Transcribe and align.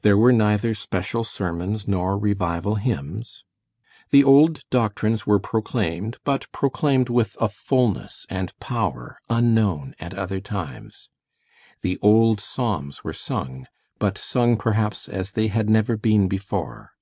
There 0.00 0.16
were 0.16 0.32
neither 0.32 0.72
special 0.72 1.24
sermons 1.24 1.86
nor 1.86 2.16
revival 2.16 2.76
hymns. 2.76 3.44
The 4.12 4.24
old 4.24 4.64
doctrines 4.70 5.26
were 5.26 5.38
proclaimed, 5.38 6.16
but 6.24 6.50
proclaimed 6.52 7.10
with 7.10 7.36
a 7.38 7.50
fullness 7.50 8.24
and 8.30 8.58
power 8.60 9.18
unknown 9.28 9.94
at 10.00 10.14
other 10.14 10.40
times. 10.40 11.10
The 11.82 11.98
old 12.00 12.40
psalms 12.40 13.04
were 13.04 13.12
sung, 13.12 13.66
but 13.98 14.16
sung 14.16 14.56
perhaps 14.56 15.06
as 15.06 15.32
they 15.32 15.48
had 15.48 15.68
never 15.68 15.98
been 15.98 16.28
before. 16.28 16.92